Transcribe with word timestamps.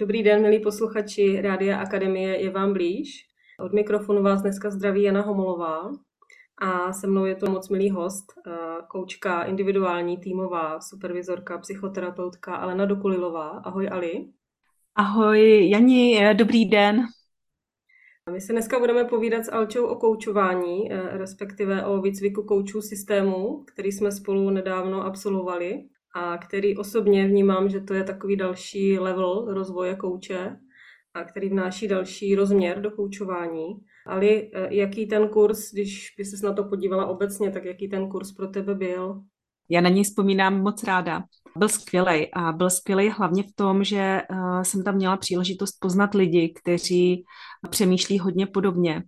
Dobrý 0.00 0.22
den, 0.22 0.42
milí 0.42 0.60
posluchači 0.60 1.40
Rádia 1.40 1.78
Akademie 1.78 2.42
je 2.42 2.50
vám 2.50 2.72
blíž. 2.72 3.26
Od 3.60 3.72
mikrofonu 3.72 4.22
vás 4.22 4.42
dneska 4.42 4.70
zdraví 4.70 5.02
Jana 5.02 5.20
Homolová 5.20 5.90
a 6.58 6.92
se 6.92 7.06
mnou 7.06 7.24
je 7.24 7.34
to 7.34 7.50
moc 7.50 7.68
milý 7.68 7.90
host, 7.90 8.24
koučka 8.88 9.42
individuální, 9.42 10.18
týmová, 10.18 10.80
supervizorka, 10.80 11.58
psychoterapeutka 11.58 12.54
Alena 12.54 12.86
Dokulilová. 12.86 13.48
Ahoj 13.48 13.88
Ali. 13.92 14.28
Ahoj 14.94 15.68
Jani, 15.68 16.34
dobrý 16.34 16.64
den. 16.64 17.02
My 18.32 18.40
se 18.40 18.52
dneska 18.52 18.78
budeme 18.78 19.04
povídat 19.04 19.44
s 19.44 19.52
Alčou 19.52 19.86
o 19.86 19.96
koučování, 19.96 20.88
respektive 21.10 21.86
o 21.86 22.00
výcviku 22.00 22.42
koučů 22.42 22.82
systému, 22.82 23.64
který 23.64 23.92
jsme 23.92 24.12
spolu 24.12 24.50
nedávno 24.50 25.04
absolvovali 25.04 25.84
a 26.14 26.38
který 26.38 26.76
osobně 26.76 27.26
vnímám, 27.26 27.68
že 27.68 27.80
to 27.80 27.94
je 27.94 28.04
takový 28.04 28.36
další 28.36 28.98
level 28.98 29.44
rozvoje 29.54 29.96
kouče 29.96 30.56
a 31.14 31.24
který 31.24 31.48
vnáší 31.48 31.88
další 31.88 32.34
rozměr 32.34 32.80
do 32.80 32.90
koučování. 32.90 33.66
Ali, 34.06 34.50
eh, 34.54 34.74
jaký 34.74 35.06
ten 35.06 35.28
kurz, 35.28 35.72
když 35.72 36.14
by 36.18 36.24
se 36.24 36.46
na 36.46 36.52
to 36.52 36.64
podívala 36.64 37.06
obecně, 37.06 37.50
tak 37.50 37.64
jaký 37.64 37.88
ten 37.88 38.08
kurz 38.08 38.32
pro 38.32 38.48
tebe 38.48 38.74
byl? 38.74 39.22
Já 39.68 39.80
na 39.80 39.88
něj 39.88 40.04
vzpomínám 40.04 40.60
moc 40.60 40.84
ráda. 40.84 41.22
Byl 41.56 41.68
skvělý 41.68 42.32
a 42.32 42.52
byl 42.52 42.70
skvělý 42.70 43.10
hlavně 43.10 43.42
v 43.42 43.52
tom, 43.54 43.84
že 43.84 44.22
uh, 44.30 44.62
jsem 44.62 44.84
tam 44.84 44.94
měla 44.94 45.16
příležitost 45.16 45.76
poznat 45.80 46.14
lidi, 46.14 46.54
kteří 46.62 47.24
přemýšlí 47.70 48.18
hodně 48.18 48.46
podobně 48.46 49.02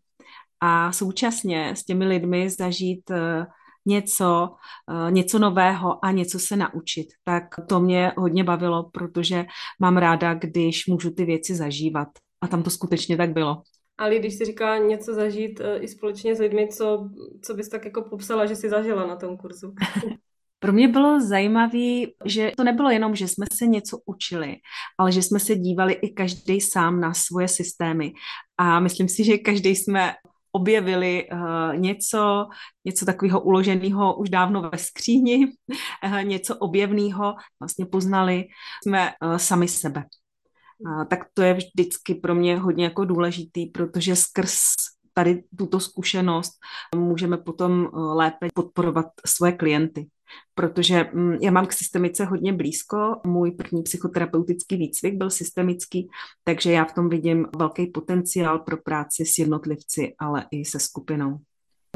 a 0.60 0.92
současně 0.92 1.76
s 1.76 1.84
těmi 1.84 2.06
lidmi 2.06 2.50
zažít 2.50 3.10
uh, 3.10 3.16
něco, 3.86 4.50
eh, 4.90 5.10
něco 5.10 5.38
nového 5.38 6.04
a 6.04 6.10
něco 6.10 6.38
se 6.38 6.56
naučit. 6.56 7.06
Tak 7.24 7.44
to 7.68 7.80
mě 7.80 8.12
hodně 8.16 8.44
bavilo, 8.44 8.90
protože 8.92 9.46
mám 9.80 9.96
ráda, 9.96 10.34
když 10.34 10.86
můžu 10.86 11.10
ty 11.10 11.24
věci 11.24 11.54
zažívat. 11.54 12.08
A 12.40 12.46
tam 12.46 12.62
to 12.62 12.70
skutečně 12.70 13.16
tak 13.16 13.32
bylo. 13.32 13.62
Ale 13.98 14.18
když 14.18 14.34
si 14.34 14.44
říká 14.44 14.78
něco 14.78 15.14
zažít 15.14 15.60
eh, 15.60 15.78
i 15.78 15.88
společně 15.88 16.34
s 16.36 16.38
lidmi, 16.38 16.68
co, 16.68 17.10
co 17.42 17.54
bys 17.54 17.68
tak 17.68 17.84
jako 17.84 18.02
popsala, 18.02 18.46
že 18.46 18.56
si 18.56 18.68
zažila 18.68 19.06
na 19.06 19.16
tom 19.16 19.36
kurzu? 19.36 19.74
Pro 20.58 20.72
mě 20.72 20.88
bylo 20.88 21.20
zajímavé, 21.20 22.02
že 22.24 22.52
to 22.56 22.64
nebylo 22.64 22.90
jenom, 22.90 23.16
že 23.16 23.28
jsme 23.28 23.46
se 23.52 23.66
něco 23.66 23.98
učili, 24.06 24.56
ale 24.98 25.12
že 25.12 25.22
jsme 25.22 25.40
se 25.40 25.54
dívali 25.54 25.92
i 25.92 26.08
každý 26.08 26.60
sám 26.60 27.00
na 27.00 27.14
svoje 27.14 27.48
systémy. 27.48 28.12
A 28.58 28.80
myslím 28.80 29.08
si, 29.08 29.24
že 29.24 29.38
každý 29.38 29.76
jsme 29.76 30.14
objevili 30.52 31.28
uh, 31.32 31.76
něco, 31.76 32.46
něco 32.84 33.06
takového 33.06 33.40
uloženého 33.40 34.16
už 34.16 34.30
dávno 34.30 34.70
ve 34.72 34.78
skříni, 34.78 35.46
uh, 36.04 36.22
něco 36.22 36.56
objevného, 36.56 37.34
vlastně 37.60 37.86
poznali 37.86 38.44
jsme 38.86 39.12
uh, 39.22 39.36
sami 39.36 39.68
sebe. 39.68 40.04
Tak 41.10 41.18
to 41.34 41.42
je 41.42 41.54
vždycky 41.54 42.14
pro 42.14 42.34
mě 42.34 42.58
hodně 42.58 42.84
jako 42.84 43.04
důležitý, 43.04 43.66
protože 43.66 44.16
skrz 44.16 44.58
tady 45.14 45.42
tuto 45.58 45.80
zkušenost 45.80 46.52
můžeme 46.94 47.36
potom 47.36 47.88
lépe 47.94 48.48
podporovat 48.54 49.06
svoje 49.26 49.52
klienty 49.52 50.06
protože 50.54 51.10
mm, 51.12 51.32
já 51.32 51.50
mám 51.50 51.66
k 51.66 51.72
systemice 51.72 52.24
hodně 52.24 52.52
blízko. 52.52 52.96
Můj 53.26 53.50
první 53.50 53.82
psychoterapeutický 53.82 54.76
výcvik 54.76 55.14
byl 55.14 55.30
systemický, 55.30 56.08
takže 56.44 56.72
já 56.72 56.84
v 56.84 56.94
tom 56.94 57.08
vidím 57.08 57.46
velký 57.58 57.86
potenciál 57.86 58.58
pro 58.58 58.76
práci 58.76 59.24
s 59.26 59.38
jednotlivci, 59.38 60.14
ale 60.18 60.44
i 60.50 60.64
se 60.64 60.80
skupinou. 60.80 61.38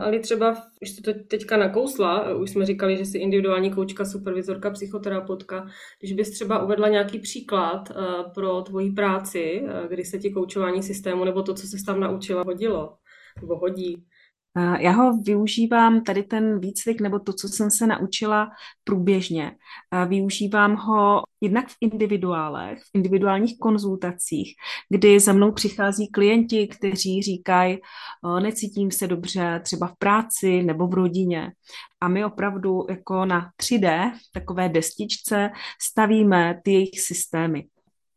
Ale 0.01 0.19
třeba, 0.19 0.57
už 0.83 0.91
to 0.93 1.13
teďka 1.29 1.57
nakousla, 1.57 2.35
už 2.35 2.51
jsme 2.51 2.67
říkali, 2.67 2.97
že 2.97 3.05
jsi 3.05 3.19
individuální 3.19 3.71
koučka, 3.71 4.05
supervizorka, 4.05 4.71
psychoterapeutka. 4.71 5.67
Když 6.01 6.13
bys 6.13 6.31
třeba 6.31 6.63
uvedla 6.63 6.89
nějaký 6.89 7.19
příklad 7.19 7.91
uh, 7.91 8.33
pro 8.35 8.63
tvoji 8.63 8.91
práci, 8.91 9.63
uh, 9.63 9.89
kdy 9.89 10.05
se 10.05 10.19
ti 10.19 10.31
koučování 10.31 10.83
systému 10.83 11.25
nebo 11.25 11.43
to, 11.43 11.55
co 11.55 11.67
se 11.67 11.77
tam 11.87 12.01
naučila, 12.01 12.43
hodilo 12.47 12.97
nebo 13.41 13.57
hodí. 13.57 14.07
Já 14.79 14.91
ho 14.91 15.17
využívám, 15.17 16.05
tady 16.05 16.23
ten 16.23 16.61
výcvik 16.61 17.01
nebo 17.01 17.19
to, 17.19 17.33
co 17.33 17.49
jsem 17.49 17.71
se 17.71 17.87
naučila 17.87 18.51
průběžně. 18.85 19.53
Využívám 20.09 20.77
ho 20.77 21.23
jednak 21.41 21.69
v 21.69 21.77
individuálech, 21.81 22.79
v 22.79 22.91
individuálních 22.95 23.59
konzultacích, 23.59 24.55
kdy 24.89 25.21
za 25.21 25.33
mnou 25.33 25.53
přichází 25.53 26.09
klienti, 26.09 26.69
kteří 26.69 27.23
říkají, 27.23 27.79
necítím 28.43 28.91
se 28.91 29.07
dobře 29.07 29.61
třeba 29.65 29.87
v 29.87 29.97
práci 29.99 30.63
nebo 30.63 30.87
v 30.87 30.95
rodině. 30.95 31.53
A 32.01 32.09
my 32.09 32.25
opravdu 32.25 32.87
jako 32.91 33.25
na 33.25 33.51
3D, 33.63 34.13
takové 34.33 34.69
destičce, 34.69 35.51
stavíme 35.83 36.61
ty 36.65 36.73
jejich 36.73 37.01
systémy. 37.01 37.65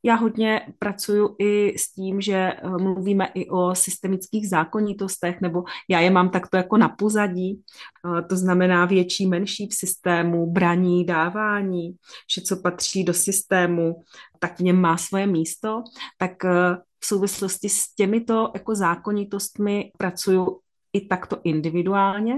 Já 0.06 0.16
hodně 0.16 0.68
pracuji 0.80 1.36
i 1.40 1.80
s 1.80 1.92
tím, 1.92 2.22
že 2.22 2.36
eh, 2.36 2.70
mluvíme 2.70 3.26
i 3.34 3.50
o 3.50 3.76
systemických 3.76 4.50
zákonitostech, 4.50 5.42
nebo 5.42 5.64
já 5.90 6.00
je 6.00 6.10
mám 6.10 6.30
takto 6.30 6.58
jako 6.58 6.78
na 6.78 6.90
pozadí, 6.90 7.62
eh, 7.62 8.22
to 8.22 8.38
znamená 8.38 8.86
větší, 8.86 9.28
menší 9.28 9.68
v 9.68 9.74
systému, 9.74 10.52
braní, 10.52 11.06
dávání, 11.06 11.96
vše, 12.28 12.42
co 12.42 12.62
patří 12.62 13.04
do 13.04 13.14
systému, 13.14 14.04
tak 14.40 14.60
v 14.60 14.64
něm 14.64 14.82
má 14.82 14.98
svoje 14.98 15.28
místo, 15.28 15.84
tak 16.18 16.46
eh, 16.46 16.78
v 17.00 17.06
souvislosti 17.06 17.70
s 17.70 17.96
těmito 17.96 18.52
jako 18.54 18.76
zákonitostmi 18.76 19.92
pracuju 19.98 20.60
i 20.94 21.08
takto 21.08 21.38
individuálně. 21.44 22.36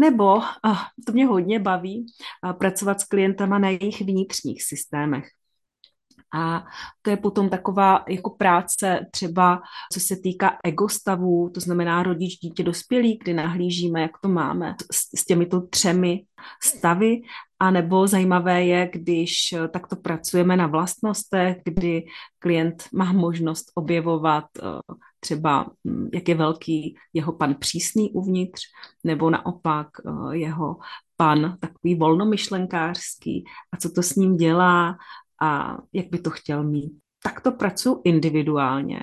Nebo, 0.00 0.40
to 1.06 1.12
mě 1.12 1.26
hodně 1.26 1.60
baví, 1.60 2.06
pracovat 2.58 3.00
s 3.00 3.04
klientama 3.04 3.58
na 3.58 3.68
jejich 3.68 4.00
vnitřních 4.02 4.62
systémech. 4.62 5.28
A 6.34 6.64
to 7.02 7.10
je 7.10 7.16
potom 7.16 7.48
taková 7.48 8.04
jako 8.08 8.30
práce 8.30 9.06
třeba, 9.10 9.62
co 9.92 10.00
se 10.00 10.16
týká 10.16 10.58
egostavů, 10.64 11.50
to 11.54 11.60
znamená 11.60 12.02
rodič, 12.02 12.38
dítě, 12.38 12.62
dospělý, 12.62 13.18
kdy 13.24 13.34
nahlížíme, 13.34 14.02
jak 14.02 14.18
to 14.22 14.28
máme 14.28 14.74
s, 14.92 15.20
s 15.20 15.24
těmito 15.24 15.60
třemi 15.60 16.24
stavy, 16.62 17.20
a 17.60 17.70
nebo 17.70 18.06
zajímavé 18.06 18.64
je, 18.64 18.90
když 18.92 19.54
takto 19.70 19.96
pracujeme 19.96 20.56
na 20.56 20.66
vlastnostech, 20.66 21.56
kdy 21.64 22.04
klient 22.38 22.84
má 22.92 23.12
možnost 23.12 23.72
objevovat 23.74 24.44
eh, 24.58 24.62
třeba, 25.20 25.66
hm, 25.88 26.08
jak 26.14 26.28
je 26.28 26.34
velký 26.34 26.96
jeho 27.12 27.32
pan 27.32 27.54
přísný 27.54 28.10
uvnitř, 28.10 28.62
nebo 29.04 29.30
naopak 29.30 29.88
eh, 30.06 30.36
jeho 30.36 30.76
pan 31.16 31.56
takový 31.60 31.94
volnomyšlenkářský. 31.94 33.44
A 33.72 33.76
co 33.76 33.90
to 33.90 34.02
s 34.02 34.14
ním 34.14 34.36
dělá 34.36 34.96
a 35.42 35.78
jak 35.92 36.06
by 36.10 36.18
to 36.18 36.30
chtěl 36.30 36.64
mít. 36.64 36.92
Tak 37.22 37.40
to 37.40 37.52
pracuji 37.52 38.00
individuálně. 38.04 39.00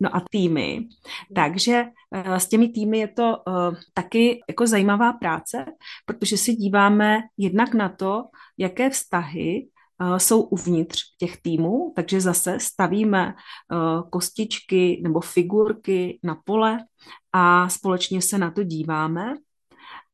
No 0.00 0.16
a 0.16 0.22
týmy. 0.30 0.88
Takže 1.34 1.84
uh, 1.84 2.34
s 2.34 2.48
těmi 2.48 2.68
týmy 2.68 2.98
je 2.98 3.08
to 3.08 3.36
uh, 3.46 3.74
taky 3.94 4.40
jako 4.48 4.66
zajímavá 4.66 5.12
práce, 5.12 5.64
protože 6.06 6.36
si 6.36 6.54
díváme 6.54 7.18
jednak 7.36 7.74
na 7.74 7.88
to, 7.88 8.24
jaké 8.58 8.90
vztahy 8.90 9.68
uh, 10.00 10.16
jsou 10.16 10.42
uvnitř 10.42 11.02
těch 11.18 11.42
týmů, 11.42 11.92
takže 11.96 12.20
zase 12.20 12.60
stavíme 12.60 13.34
kostičky 14.10 15.00
nebo 15.02 15.20
figurky 15.20 16.18
na 16.22 16.34
pole 16.44 16.78
a 17.32 17.68
společně 17.68 18.22
se 18.22 18.38
na 18.38 18.50
to 18.50 18.62
díváme. 18.62 19.34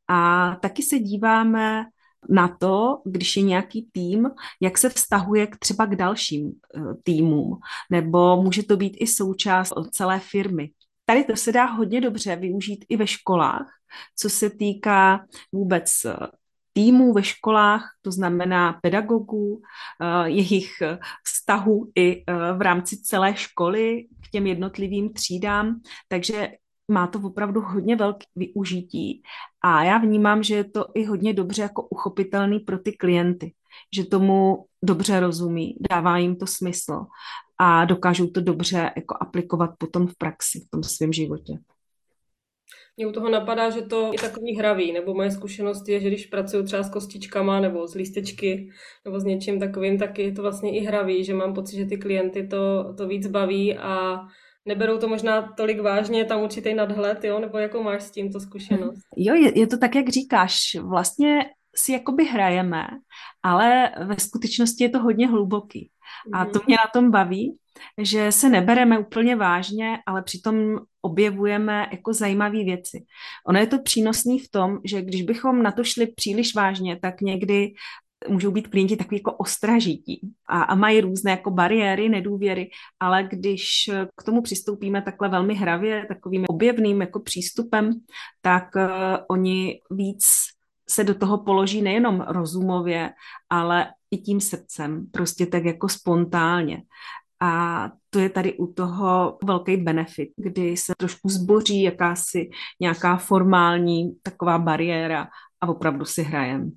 A 0.08 0.54
taky 0.62 0.82
se 0.82 0.98
díváme 0.98 1.84
na 2.28 2.56
to, 2.60 3.02
když 3.04 3.36
je 3.36 3.42
nějaký 3.42 3.88
tým, 3.92 4.30
jak 4.60 4.78
se 4.78 4.88
vztahuje 4.88 5.46
k 5.46 5.56
třeba 5.56 5.86
k 5.86 5.96
dalším 5.96 6.52
eh, 6.52 6.80
týmům, 7.02 7.58
nebo 7.90 8.42
může 8.42 8.62
to 8.62 8.76
být 8.76 8.96
i 9.00 9.06
součást 9.06 9.72
celé 9.90 10.20
firmy. 10.20 10.70
Tady 11.04 11.24
to 11.24 11.36
se 11.36 11.52
dá 11.52 11.64
hodně 11.64 12.00
dobře 12.00 12.36
využít 12.36 12.84
i 12.88 12.96
ve 12.96 13.06
školách, 13.06 13.66
co 14.16 14.30
se 14.30 14.50
týká 14.50 15.24
vůbec 15.52 16.04
eh, 16.04 16.16
týmů 16.72 17.12
ve 17.12 17.22
školách, 17.22 17.90
to 18.02 18.12
znamená 18.12 18.78
pedagogů, 18.82 19.62
eh, 20.00 20.28
jejich 20.28 20.70
vztahu 21.24 21.90
i 21.94 22.24
v 22.56 22.60
rámci 22.60 23.02
celé 23.02 23.36
školy 23.36 24.04
k 24.26 24.30
těm 24.30 24.46
jednotlivým 24.46 25.12
třídám. 25.12 25.80
Takže 26.08 26.50
má 26.92 27.06
to 27.06 27.18
opravdu 27.18 27.60
hodně 27.60 27.96
velké 27.96 28.26
využití 28.36 29.22
a 29.64 29.84
já 29.84 29.98
vnímám, 29.98 30.42
že 30.42 30.54
je 30.54 30.64
to 30.64 30.86
i 30.94 31.04
hodně 31.04 31.34
dobře 31.34 31.62
jako 31.62 31.82
uchopitelný 31.82 32.60
pro 32.60 32.78
ty 32.78 32.92
klienty, 32.92 33.52
že 33.94 34.04
tomu 34.04 34.66
dobře 34.82 35.20
rozumí, 35.20 35.76
dává 35.90 36.18
jim 36.18 36.36
to 36.36 36.46
smysl 36.46 37.06
a 37.58 37.84
dokážou 37.84 38.26
to 38.26 38.40
dobře 38.40 38.90
jako 38.96 39.16
aplikovat 39.20 39.70
potom 39.78 40.06
v 40.06 40.16
praxi, 40.18 40.60
v 40.66 40.70
tom 40.70 40.82
svém 40.82 41.12
životě. 41.12 41.52
Mě 42.96 43.06
u 43.06 43.12
toho 43.12 43.30
napadá, 43.30 43.70
že 43.70 43.82
to 43.82 44.10
je 44.12 44.18
takový 44.18 44.56
hravý, 44.56 44.92
nebo 44.92 45.14
moje 45.14 45.30
zkušenost 45.30 45.88
je, 45.88 46.00
že 46.00 46.08
když 46.08 46.26
pracuju 46.26 46.64
třeba 46.64 46.82
s 46.82 46.90
kostičkama 46.90 47.60
nebo 47.60 47.86
z 47.86 47.94
lístečky 47.94 48.70
nebo 49.04 49.20
s 49.20 49.24
něčím 49.24 49.60
takovým, 49.60 49.98
tak 49.98 50.18
je 50.18 50.32
to 50.32 50.42
vlastně 50.42 50.78
i 50.78 50.80
hravý, 50.80 51.24
že 51.24 51.34
mám 51.34 51.54
pocit, 51.54 51.76
že 51.76 51.86
ty 51.86 51.96
klienty 51.96 52.46
to, 52.46 52.94
to 52.98 53.08
víc 53.08 53.26
baví 53.26 53.78
a 53.78 54.20
neberou 54.64 54.98
to 54.98 55.08
možná 55.08 55.42
tolik 55.42 55.80
vážně, 55.80 56.24
tam 56.24 56.42
určitý 56.42 56.74
nadhled, 56.74 57.24
jo? 57.24 57.38
nebo 57.38 57.58
jako 57.58 57.82
máš 57.82 58.02
s 58.02 58.10
tímto 58.10 58.40
zkušenost? 58.40 59.02
Jo, 59.16 59.34
je, 59.34 59.58
je 59.58 59.66
to 59.66 59.78
tak, 59.78 59.94
jak 59.94 60.08
říkáš. 60.08 60.76
Vlastně 60.80 61.44
si 61.76 61.92
jakoby 61.92 62.24
hrajeme, 62.24 62.86
ale 63.42 63.90
ve 64.04 64.18
skutečnosti 64.18 64.84
je 64.84 64.90
to 64.90 64.98
hodně 64.98 65.28
hluboký. 65.28 65.90
A 66.32 66.44
to 66.44 66.58
mhm. 66.58 66.64
mě 66.66 66.76
na 66.76 66.90
tom 66.92 67.10
baví, 67.10 67.58
že 67.98 68.32
se 68.32 68.48
nebereme 68.48 68.98
úplně 68.98 69.36
vážně, 69.36 69.98
ale 70.06 70.22
přitom 70.22 70.78
objevujeme 71.02 71.86
jako 71.92 72.12
zajímavé 72.12 72.64
věci. 72.64 73.04
Ono 73.46 73.58
je 73.58 73.66
to 73.66 73.78
přínosný 73.78 74.38
v 74.38 74.50
tom, 74.50 74.78
že 74.84 75.02
když 75.02 75.22
bychom 75.22 75.62
na 75.62 75.72
to 75.72 75.84
šli 75.84 76.06
příliš 76.06 76.54
vážně, 76.54 76.98
tak 77.02 77.20
někdy 77.20 77.72
můžou 78.28 78.50
být 78.50 78.68
klienti 78.68 78.96
takový 78.96 79.16
jako 79.16 79.32
ostražití 79.32 80.20
a, 80.48 80.62
a 80.62 80.74
mají 80.74 81.00
různé 81.00 81.30
jako 81.30 81.50
bariéry, 81.50 82.08
nedůvěry, 82.08 82.70
ale 83.00 83.22
když 83.22 83.90
k 84.16 84.22
tomu 84.22 84.42
přistoupíme 84.42 85.02
takhle 85.02 85.28
velmi 85.28 85.54
hravě, 85.54 86.06
takovým 86.08 86.44
objevným 86.48 87.00
jako 87.00 87.20
přístupem, 87.20 87.92
tak 88.40 88.64
uh, 88.76 88.82
oni 89.28 89.80
víc 89.90 90.24
se 90.88 91.04
do 91.04 91.14
toho 91.14 91.38
položí 91.38 91.82
nejenom 91.82 92.20
rozumově, 92.20 93.10
ale 93.50 93.86
i 94.10 94.18
tím 94.18 94.40
srdcem, 94.40 95.06
prostě 95.10 95.46
tak 95.46 95.64
jako 95.64 95.88
spontánně. 95.88 96.82
A 97.40 97.90
to 98.10 98.18
je 98.18 98.28
tady 98.28 98.58
u 98.58 98.72
toho 98.72 99.38
velký 99.44 99.76
benefit, 99.76 100.30
kdy 100.36 100.76
se 100.76 100.92
trošku 100.98 101.28
zboří 101.28 101.82
jakási 101.82 102.50
nějaká 102.80 103.16
formální 103.16 104.12
taková 104.22 104.58
bariéra 104.58 105.28
a 105.60 105.68
opravdu 105.68 106.04
si 106.04 106.22
hrajem. 106.22 106.72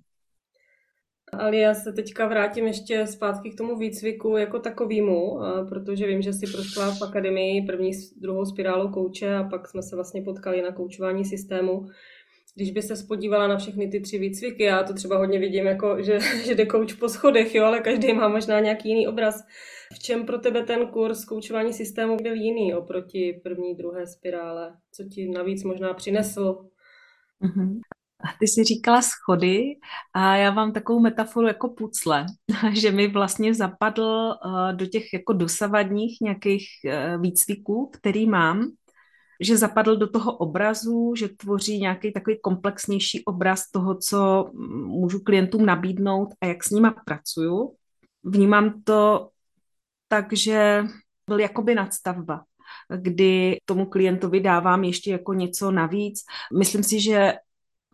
Ale 1.34 1.58
já 1.58 1.74
se 1.74 1.94
teďka 1.94 2.28
vrátím 2.28 2.68
ještě 2.68 3.08
zpátky 3.08 3.50
k 3.50 3.58
tomu 3.58 3.78
výcviku 3.78 4.38
jako 4.38 4.60
takovýmu, 4.60 5.40
protože 5.70 6.08
vím, 6.08 6.22
že 6.22 6.34
si 6.34 6.52
prošla 6.52 6.92
v 6.92 7.02
akademii 7.02 7.66
první, 7.66 7.92
druhou 8.22 8.46
spirálu 8.46 8.92
kouče 8.92 9.36
a 9.36 9.44
pak 9.44 9.68
jsme 9.68 9.84
se 9.84 9.96
vlastně 9.96 10.22
potkali 10.22 10.62
na 10.62 10.72
koučování 10.72 11.26
systému 11.26 11.86
když 12.56 12.72
by 12.72 12.82
se 12.82 12.96
spodívala 12.96 13.48
na 13.48 13.58
všechny 13.58 13.88
ty 13.88 14.00
tři 14.00 14.18
výcviky, 14.18 14.64
já 14.64 14.84
to 14.84 14.94
třeba 14.94 15.18
hodně 15.18 15.40
vidím, 15.40 15.66
jako, 15.66 16.02
že, 16.02 16.20
že 16.46 16.56
jde 16.56 16.66
kouč 16.66 16.94
po 16.94 17.10
schodech, 17.10 17.56
jo, 17.56 17.66
ale 17.66 17.80
každý 17.80 18.14
má 18.14 18.28
možná 18.28 18.60
nějaký 18.60 18.90
jiný 18.90 19.08
obraz. 19.08 19.44
V 19.94 20.00
čem 20.00 20.26
pro 20.26 20.38
tebe 20.38 20.64
ten 20.64 20.88
kurz 20.88 21.26
koučování 21.26 21.74
systému 21.74 22.18
byl 22.18 22.34
jiný 22.34 22.74
oproti 22.74 23.42
první, 23.44 23.76
druhé 23.76 24.08
spirále? 24.08 24.78
Co 24.92 25.04
ti 25.04 25.30
navíc 25.30 25.64
možná 25.64 25.94
přinesl? 25.94 26.66
Mm-hmm. 27.44 27.80
Ty 28.40 28.48
jsi 28.48 28.64
říkala 28.64 29.02
schody 29.02 29.64
a 30.14 30.36
já 30.36 30.52
vám 30.52 30.74
takovou 30.74 31.00
metaforu 31.00 31.48
jako 31.48 31.70
pucle, 31.70 32.26
že 32.74 32.92
mi 32.92 33.08
vlastně 33.08 33.54
zapadl 33.54 34.36
uh, 34.46 34.74
do 34.74 34.86
těch 34.86 35.14
jako 35.14 35.34
dosavadních 35.34 36.18
nějakých 36.22 36.68
uh, 36.86 37.22
výcviků, 37.22 37.90
který 37.94 38.30
mám, 38.30 38.72
že 39.42 39.58
zapadl 39.58 39.96
do 39.96 40.08
toho 40.10 40.38
obrazu, 40.38 41.14
že 41.18 41.30
tvoří 41.30 41.80
nějaký 41.80 42.14
takový 42.14 42.40
komplexnější 42.42 43.26
obraz 43.26 43.72
toho, 43.72 43.98
co 43.98 44.50
můžu 44.86 45.20
klientům 45.20 45.66
nabídnout 45.66 46.30
a 46.42 46.46
jak 46.46 46.64
s 46.64 46.72
nima 46.72 46.96
pracuju. 47.06 47.76
Vnímám 48.24 48.82
to 48.84 49.30
tak, 50.08 50.34
že 50.34 50.84
byl 51.28 51.40
jakoby 51.40 51.76
nadstavba, 51.76 52.44
kdy 52.98 53.58
tomu 53.66 53.86
klientovi 53.86 54.40
dávám 54.40 54.84
ještě 54.84 55.12
jako 55.12 55.34
něco 55.34 55.72
navíc. 55.72 56.20
Myslím 56.60 56.84
si, 56.84 57.02
že 57.02 57.34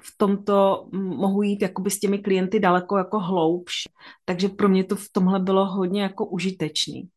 v 0.02 0.18
tomto 0.18 0.88
mohu 0.94 1.42
jít 1.42 1.62
jakoby 1.62 1.92
s 1.92 2.00
těmi 2.00 2.20
klienty 2.20 2.60
daleko 2.60 2.98
jako 2.98 3.20
hloubš. 3.20 3.74
Takže 4.26 4.50
pro 4.50 4.70
mě 4.70 4.84
to 4.84 4.96
v 4.96 5.10
tomhle 5.12 5.40
bylo 5.40 5.66
hodně 5.66 6.02
jako 6.02 6.26
užitečný. 6.26 7.10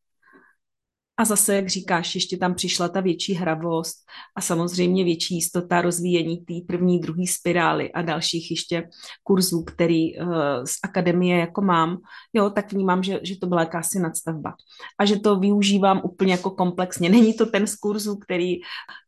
A 1.16 1.24
zase, 1.24 1.54
jak 1.54 1.68
říkáš, 1.68 2.14
ještě 2.14 2.36
tam 2.36 2.54
přišla 2.54 2.88
ta 2.88 3.00
větší 3.00 3.34
hravost 3.34 3.96
a 4.36 4.40
samozřejmě 4.40 5.04
větší 5.04 5.34
jistota 5.34 5.80
rozvíjení 5.80 6.36
té 6.36 6.54
první, 6.66 7.00
druhé 7.00 7.26
spirály 7.28 7.92
a 7.92 8.02
dalších 8.02 8.50
ještě 8.50 8.88
kurzů, 9.22 9.64
který 9.64 10.18
uh, 10.18 10.34
z 10.64 10.74
akademie 10.84 11.38
jako 11.38 11.62
mám, 11.62 11.98
jo, 12.32 12.50
tak 12.50 12.72
vnímám, 12.72 13.02
že, 13.02 13.20
že 13.22 13.38
to 13.38 13.46
byla 13.46 13.60
jakási 13.60 13.98
nadstavba. 13.98 14.54
A 14.98 15.04
že 15.04 15.20
to 15.20 15.38
využívám 15.38 16.00
úplně 16.04 16.32
jako 16.32 16.50
komplexně. 16.50 17.08
Není 17.08 17.34
to 17.34 17.46
ten 17.46 17.66
z 17.66 17.76
kurzů, 17.76 18.16
který, 18.16 18.56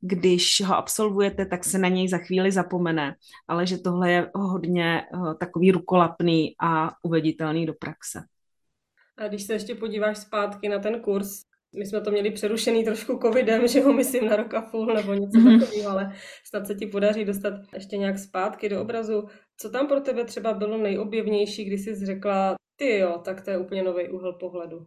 když 0.00 0.62
ho 0.66 0.76
absolvujete, 0.76 1.46
tak 1.46 1.64
se 1.64 1.78
na 1.78 1.88
něj 1.88 2.08
za 2.08 2.18
chvíli 2.18 2.52
zapomene, 2.52 3.14
ale 3.48 3.66
že 3.66 3.78
tohle 3.78 4.10
je 4.10 4.30
hodně 4.34 5.02
uh, 5.14 5.34
takový 5.34 5.70
rukolapný 5.70 6.54
a 6.60 6.90
uveditelný 7.02 7.66
do 7.66 7.74
praxe. 7.74 8.22
A 9.18 9.28
když 9.28 9.42
se 9.42 9.52
ještě 9.52 9.74
podíváš 9.74 10.18
zpátky 10.18 10.68
na 10.68 10.78
ten 10.78 11.00
kurz, 11.00 11.42
my 11.78 11.86
jsme 11.86 12.00
to 12.00 12.10
měli 12.10 12.30
přerušený 12.30 12.84
trošku 12.84 13.18
covidem, 13.22 13.68
že 13.68 13.82
ho 13.82 13.92
myslím 13.92 14.26
na 14.26 14.36
rok 14.36 14.54
a 14.54 14.62
půl 14.62 14.86
nebo 14.86 15.14
něco 15.14 15.38
mm-hmm. 15.38 15.60
takového, 15.60 15.90
ale 15.90 16.12
snad 16.44 16.66
se 16.66 16.74
ti 16.74 16.86
podaří 16.86 17.24
dostat 17.24 17.54
ještě 17.74 17.96
nějak 17.96 18.18
zpátky 18.18 18.68
do 18.68 18.82
obrazu. 18.82 19.24
Co 19.56 19.70
tam 19.70 19.86
pro 19.86 20.00
tebe 20.00 20.24
třeba 20.24 20.54
bylo 20.54 20.78
nejobjevnější, 20.78 21.64
když 21.64 21.80
jsi 21.80 22.06
řekla, 22.06 22.56
ty 22.76 22.98
jo, 22.98 23.20
tak 23.24 23.40
to 23.40 23.50
je 23.50 23.58
úplně 23.58 23.82
nový 23.82 24.08
úhel 24.08 24.32
pohledu? 24.32 24.86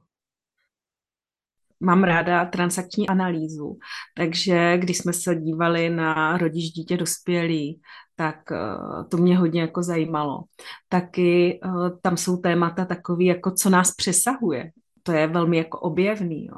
Mám 1.79 2.03
ráda 2.03 2.45
transakční 2.45 3.09
analýzu, 3.09 3.77
takže 4.17 4.77
když 4.77 4.97
jsme 4.97 5.13
se 5.13 5.35
dívali 5.35 5.89
na 5.89 6.37
rodič 6.37 6.73
dítě 6.73 6.97
dospělý, 6.97 7.81
tak 8.15 8.51
eh, 8.51 9.03
to 9.09 9.17
mě 9.17 9.37
hodně 9.37 9.61
jako 9.61 9.83
zajímalo. 9.83 10.43
Taky 10.89 11.59
eh, 11.65 11.69
tam 12.01 12.17
jsou 12.17 12.37
témata 12.37 12.85
takové, 12.85 13.23
jako 13.23 13.51
co 13.51 13.69
nás 13.69 13.95
přesahuje, 13.95 14.71
to 15.09 15.15
je 15.15 15.27
velmi 15.27 15.57
jako 15.57 15.79
objevný. 15.79 16.45
Jo. 16.45 16.55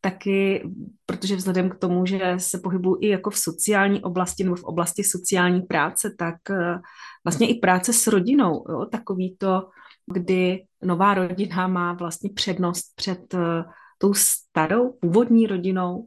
Taky, 0.00 0.68
protože 1.06 1.36
vzhledem 1.36 1.70
k 1.70 1.78
tomu, 1.78 2.06
že 2.06 2.34
se 2.36 2.58
pohybuji 2.58 2.98
i 3.00 3.08
jako 3.08 3.30
v 3.30 3.38
sociální 3.38 4.02
oblasti 4.02 4.44
nebo 4.44 4.56
v 4.56 4.64
oblasti 4.64 5.04
sociální 5.04 5.62
práce, 5.62 6.14
tak 6.18 6.34
eh, 6.50 6.80
vlastně 7.24 7.48
i 7.48 7.54
práce 7.54 7.92
s 7.92 8.06
rodinou, 8.06 8.64
jo, 8.68 8.86
takový 8.86 9.36
to, 9.38 9.68
kdy 10.12 10.64
nová 10.82 11.14
rodina 11.14 11.66
má 11.66 11.92
vlastně 11.92 12.30
přednost 12.34 12.84
před 12.94 13.34
eh, 13.34 13.64
tou 13.98 14.14
starou 14.14 14.92
původní 15.00 15.46
rodinou, 15.46 16.06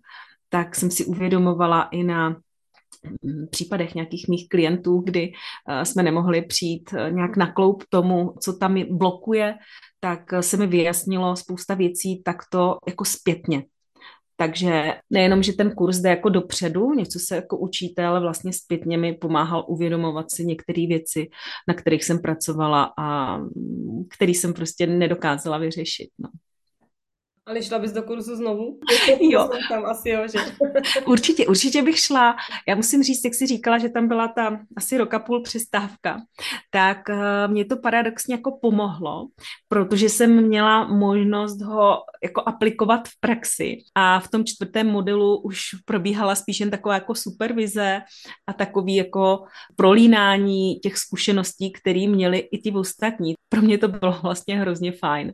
tak 0.49 0.75
jsem 0.75 0.91
si 0.91 1.05
uvědomovala 1.05 1.83
i 1.83 2.03
na 2.03 2.35
případech 3.49 3.95
nějakých 3.95 4.27
mých 4.27 4.49
klientů, 4.49 4.97
kdy 5.05 5.31
eh, 5.69 5.85
jsme 5.85 6.03
nemohli 6.03 6.41
přijít 6.41 6.93
nějak 7.09 7.37
na 7.37 7.51
kloup 7.51 7.83
tomu, 7.89 8.33
co 8.39 8.53
tam 8.53 8.97
blokuje 8.97 9.55
tak 10.05 10.33
se 10.43 10.57
mi 10.57 10.67
vyjasnilo 10.67 11.35
spousta 11.35 11.73
věcí 11.73 12.21
takto 12.23 12.77
jako 12.87 13.05
zpětně. 13.05 13.65
Takže 14.37 14.93
nejenom, 15.09 15.43
že 15.43 15.53
ten 15.53 15.71
kurz 15.71 15.97
jde 15.97 16.09
jako 16.09 16.29
dopředu, 16.29 16.93
něco 16.93 17.19
se 17.19 17.35
jako 17.35 17.57
učíte, 17.57 18.05
ale 18.05 18.19
vlastně 18.19 18.53
zpětně 18.53 18.97
mi 18.97 19.13
pomáhal 19.13 19.65
uvědomovat 19.67 20.31
si 20.31 20.45
některé 20.45 20.87
věci, 20.87 21.27
na 21.67 21.73
kterých 21.73 22.03
jsem 22.03 22.19
pracovala 22.19 22.93
a 22.97 23.39
který 24.09 24.33
jsem 24.33 24.53
prostě 24.53 24.87
nedokázala 24.87 25.57
vyřešit. 25.57 26.09
No. 26.19 26.29
Ale 27.47 27.63
šla 27.63 27.79
bys 27.79 27.91
do 27.91 28.03
kurzu 28.03 28.35
znovu? 28.35 28.79
jo. 29.31 29.49
Tam 29.69 29.85
asi 29.85 30.09
jo, 30.09 30.27
že? 30.27 30.39
určitě, 31.05 31.47
určitě 31.47 31.81
bych 31.81 31.99
šla. 31.99 32.35
Já 32.67 32.75
musím 32.75 33.03
říct, 33.03 33.25
jak 33.25 33.33
jsi 33.33 33.47
říkala, 33.47 33.77
že 33.77 33.89
tam 33.89 34.07
byla 34.07 34.27
ta 34.27 34.59
asi 34.77 34.97
roka 34.97 35.19
půl 35.19 35.41
přestávka, 35.41 36.21
tak 36.71 36.97
uh, 37.09 37.51
mě 37.51 37.65
to 37.65 37.77
paradoxně 37.77 38.35
jako 38.35 38.57
pomohlo, 38.61 39.27
protože 39.67 40.09
jsem 40.09 40.47
měla 40.47 40.87
možnost 40.87 41.61
ho 41.61 41.97
jako 42.23 42.43
aplikovat 42.45 43.07
v 43.07 43.19
praxi 43.19 43.77
a 43.95 44.19
v 44.19 44.27
tom 44.27 44.45
čtvrtém 44.45 44.87
modelu 44.87 45.41
už 45.41 45.61
probíhala 45.85 46.35
spíš 46.35 46.59
jen 46.59 46.71
taková 46.71 46.93
jako 46.93 47.15
supervize 47.15 48.01
a 48.47 48.53
takový 48.53 48.95
jako 48.95 49.43
prolínání 49.75 50.75
těch 50.75 50.97
zkušeností, 50.97 51.71
které 51.71 52.07
měli 52.07 52.37
i 52.37 52.61
ty 52.61 52.71
ostatní. 52.71 53.33
Pro 53.49 53.61
mě 53.61 53.77
to 53.77 53.87
bylo 53.87 54.19
vlastně 54.21 54.59
hrozně 54.59 54.91
fajn 54.91 55.33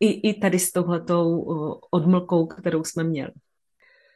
i, 0.00 0.30
i 0.30 0.40
tady 0.40 0.58
s 0.58 0.72
touhletou 0.72 1.44
odmlkou, 1.90 2.46
kterou 2.46 2.84
jsme 2.84 3.04
měli. 3.04 3.32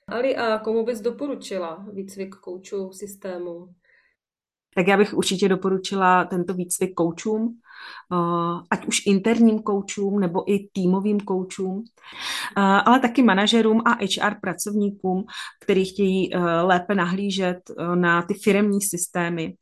Ali, 0.09 0.37
a 0.37 0.59
komu 0.59 0.85
bys 0.85 1.01
doporučila 1.01 1.87
výcvik 1.93 2.35
koučů 2.35 2.93
systému? 2.93 3.75
Tak 4.75 4.87
já 4.87 4.97
bych 4.97 5.15
určitě 5.15 5.49
doporučila 5.49 6.25
tento 6.25 6.55
výcvik 6.55 6.95
koučům, 6.95 7.61
ať 8.71 8.87
už 8.87 9.07
interním 9.07 9.59
koučům 9.59 10.21
nebo 10.21 10.53
i 10.53 10.69
týmovým 10.73 11.21
koučům, 11.21 11.85
ale 12.57 13.01
taky 13.01 13.23
manažerům 13.23 13.83
a 13.87 13.91
HR 13.91 14.35
pracovníkům, 14.41 15.25
kteří 15.61 15.85
chtějí 15.85 16.35
e, 16.35 16.39
lépe 16.63 16.95
nahlížet 16.95 17.59
na 17.95 18.23
ty 18.23 18.35
firemní 18.35 18.81
systémy. 18.81 19.55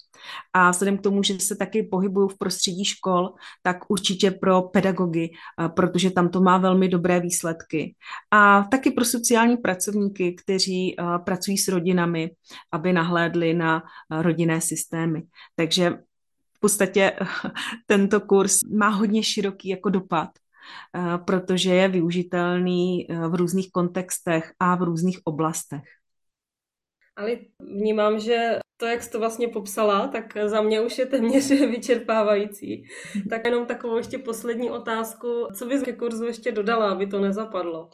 A 0.53 0.71
vzhledem 0.71 0.99
k 0.99 1.03
tomu, 1.03 1.23
že 1.23 1.41
se 1.41 1.57
taky 1.57 1.83
pohybují 1.83 2.29
v 2.29 2.39
prostředí 2.39 2.85
škol, 2.85 3.35
tak 3.63 3.77
určitě 3.89 4.31
pro 4.31 4.63
pedagogy, 4.63 5.31
protože 5.77 6.11
tam 6.11 6.29
to 6.29 6.41
má 6.41 6.59
velmi 6.59 6.89
dobré 6.89 7.21
výsledky. 7.21 7.95
A 8.31 8.63
taky 8.63 8.91
pro 8.91 9.05
sociální 9.05 9.57
pracovníky, 9.57 10.33
kteří 10.33 10.97
pracují 11.25 11.59
s 11.59 11.69
rodinami, 11.69 12.31
aby 12.73 12.93
nahlédli 12.93 13.55
na 13.55 13.83
rodinné 14.11 14.61
systémy. 14.61 15.23
Takže 15.57 15.99
v 16.57 16.61
podstatě 16.61 17.13
tento 17.87 18.21
kurz 18.21 18.59
má 18.63 18.89
hodně 18.89 19.23
široký 19.23 19.69
jako 19.69 19.91
dopad, 19.91 20.29
eh, 20.95 21.19
protože 21.19 21.75
je 21.75 21.89
využitelný 21.89 23.07
eh, 23.11 23.29
v 23.29 23.35
různých 23.35 23.73
kontextech 23.73 24.53
a 24.61 24.75
v 24.77 24.83
různých 24.83 25.19
oblastech. 25.25 25.83
Ale 27.17 27.37
vnímám, 27.61 28.21
že 28.21 28.59
to, 28.77 28.87
jak 28.87 29.03
jsi 29.03 29.11
to 29.11 29.19
vlastně 29.19 29.49
popsala, 29.49 30.09
tak 30.09 30.25
za 30.47 30.63
mě 30.63 30.81
už 30.81 30.99
je 30.99 31.07
téměř 31.07 31.51
vyčerpávající. 31.51 32.85
Tak 33.31 33.45
jenom 33.45 33.67
takovou 33.67 33.97
ještě 33.97 34.19
poslední 34.19 34.71
otázku. 34.71 35.49
Co 35.55 35.67
bys 35.67 35.83
ke 35.83 35.93
kurzu 35.93 36.25
ještě 36.25 36.53
dodala, 36.53 36.91
aby 36.91 37.07
to 37.07 37.21
nezapadlo? 37.21 37.91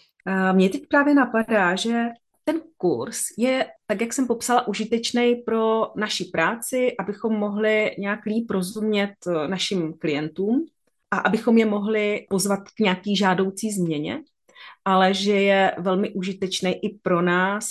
Mně 0.52 0.70
teď 0.70 0.82
právě 0.88 1.14
napadá, 1.14 1.76
že 1.76 2.04
ten 2.44 2.60
kurz 2.76 3.22
je, 3.38 3.66
tak 3.86 4.00
jak 4.00 4.12
jsem 4.12 4.26
popsala, 4.26 4.68
užitečný 4.68 5.34
pro 5.34 5.92
naši 5.96 6.24
práci, 6.24 6.96
abychom 7.00 7.34
mohli 7.34 7.94
nějak 7.98 8.24
líp 8.26 8.50
rozumět 8.50 9.14
eh, 9.26 9.48
našim 9.48 9.92
klientům 9.98 10.66
a 11.10 11.16
abychom 11.16 11.58
je 11.58 11.66
mohli 11.66 12.26
pozvat 12.30 12.60
k 12.76 12.80
nějaký 12.80 13.16
žádoucí 13.16 13.72
změně, 13.72 14.22
ale 14.84 15.14
že 15.14 15.32
je 15.32 15.74
velmi 15.78 16.10
užitečný 16.10 16.84
i 16.84 16.98
pro 17.02 17.22
nás, 17.22 17.68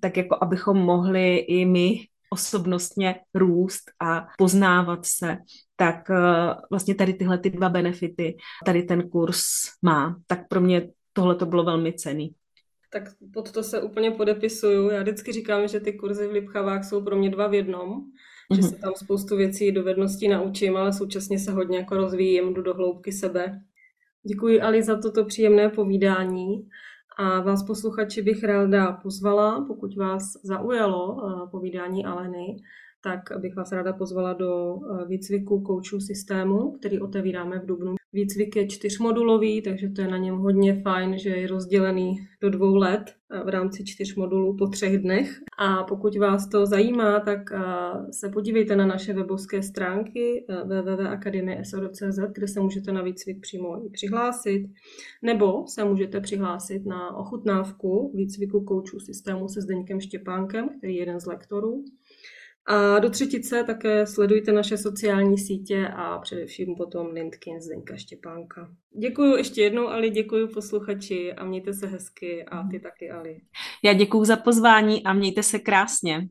tak 0.00 0.16
jako 0.16 0.38
abychom 0.42 0.78
mohli 0.78 1.36
i 1.36 1.64
my 1.64 2.06
osobnostně 2.30 3.20
růst 3.34 3.82
a 4.02 4.26
poznávat 4.38 5.06
se, 5.06 5.38
tak 5.76 6.10
eh, 6.10 6.54
vlastně 6.70 6.94
tady 6.94 7.14
tyhle 7.14 7.38
ty 7.38 7.50
dva 7.50 7.68
benefity 7.68 8.36
tady 8.64 8.82
ten 8.82 9.08
kurz 9.08 9.42
má. 9.82 10.16
Tak 10.26 10.48
pro 10.48 10.60
mě 10.60 10.88
tohle 11.12 11.34
to 11.34 11.46
bylo 11.46 11.64
velmi 11.64 11.92
cený. 11.92 12.34
Tak 12.92 13.02
pod 13.32 13.52
to 13.52 13.62
se 13.62 13.82
úplně 13.82 14.10
podepisuju. 14.10 14.90
Já 14.90 15.02
vždycky 15.02 15.32
říkám, 15.32 15.68
že 15.68 15.80
ty 15.80 15.92
kurzy 15.92 16.28
v 16.28 16.32
Lipchavách 16.32 16.84
jsou 16.84 17.04
pro 17.04 17.16
mě 17.16 17.30
dva 17.30 17.46
v 17.46 17.54
jednom, 17.54 17.90
mm-hmm. 17.90 18.56
že 18.56 18.62
mhm. 18.62 18.70
se 18.70 18.76
tam 18.76 18.92
spoustu 18.96 19.36
věcí, 19.36 19.72
dovedností 19.72 20.28
naučím, 20.28 20.76
ale 20.76 20.92
současně 20.92 21.38
se 21.38 21.52
hodně 21.52 21.78
jako 21.78 21.96
rozvíjím, 21.96 22.54
jdu 22.54 22.62
do 22.62 22.74
hloubky 22.74 23.12
sebe. 23.12 23.60
Děkuji 24.28 24.60
Ali 24.60 24.82
za 24.82 24.96
toto 24.96 25.24
příjemné 25.24 25.68
povídání 25.68 26.68
a 27.18 27.40
vás 27.40 27.62
posluchači 27.62 28.22
bych 28.22 28.44
ráda 28.44 28.92
pozvala, 28.92 29.64
pokud 29.66 29.96
vás 29.96 30.22
zaujalo 30.44 31.16
eh, 31.18 31.50
povídání 31.50 32.04
Aleny, 32.04 32.56
tak 33.04 33.20
bych 33.40 33.56
vás 33.56 33.72
ráda 33.72 33.92
pozvala 33.92 34.32
do 34.32 34.76
eh, 34.76 35.06
výcviku 35.06 35.60
koučů 35.60 36.00
systému, 36.00 36.72
který 36.72 37.00
otevíráme 37.00 37.58
v 37.58 37.66
Dubnu. 37.66 37.94
Výcvik 38.16 38.56
je 38.56 38.66
čtyřmodulový, 38.66 39.62
takže 39.62 39.88
to 39.88 40.00
je 40.00 40.08
na 40.08 40.16
něm 40.16 40.36
hodně 40.36 40.82
fajn, 40.82 41.18
že 41.18 41.30
je 41.30 41.46
rozdělený 41.46 42.16
do 42.40 42.50
dvou 42.50 42.74
let 42.74 43.14
eh, 43.30 43.44
v 43.44 43.48
rámci 43.48 43.84
čtyř 43.84 44.16
modulů 44.16 44.56
po 44.56 44.66
třech 44.66 44.98
dnech. 44.98 45.38
A 45.58 45.84
pokud 45.84 46.16
vás 46.16 46.48
to 46.48 46.66
zajímá, 46.66 47.20
tak 47.20 47.52
eh, 47.52 47.58
se 48.12 48.28
podívejte 48.28 48.76
na 48.76 48.86
naše 48.86 49.12
webovské 49.12 49.62
stránky 49.62 50.46
www.akademie.cz, 50.64 52.18
kde 52.32 52.48
se 52.48 52.60
můžete 52.60 52.92
na 52.92 53.02
výcvik 53.02 53.40
přímo 53.40 53.86
i 53.86 53.90
přihlásit, 53.90 54.66
nebo 55.22 55.64
se 55.66 55.84
můžete 55.84 56.20
přihlásit 56.20 56.86
na 56.86 57.16
ochutnávku 57.16 58.12
výcviku 58.14 58.60
koučů 58.60 59.00
systému 59.00 59.48
se 59.48 59.60
Zdeňkem 59.60 60.00
Štěpánkem, 60.00 60.68
který 60.78 60.94
je 60.94 61.02
jeden 61.02 61.20
z 61.20 61.26
lektorů. 61.26 61.84
A 62.68 62.98
do 62.98 63.10
třetice 63.10 63.64
také 63.64 64.06
sledujte 64.06 64.52
naše 64.52 64.78
sociální 64.78 65.38
sítě 65.38 65.88
a 65.96 66.18
především 66.18 66.74
potom 66.76 67.06
Lindkin 67.06 67.60
Zdeňka 67.60 67.96
Štěpánka. 67.96 68.68
Děkuji 68.98 69.36
ještě 69.36 69.62
jednou, 69.62 69.88
Ali, 69.88 70.10
děkuji 70.10 70.48
posluchači 70.48 71.32
a 71.32 71.44
mějte 71.44 71.74
se 71.74 71.86
hezky 71.86 72.44
a 72.44 72.68
ty 72.68 72.80
taky, 72.80 73.10
Ali. 73.10 73.40
Já 73.84 73.92
děkuji 73.92 74.24
za 74.24 74.36
pozvání 74.36 75.04
a 75.04 75.12
mějte 75.12 75.42
se 75.42 75.58
krásně. 75.58 76.28